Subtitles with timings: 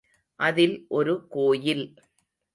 [0.39, 1.85] அதில் ஒரு கோயில்.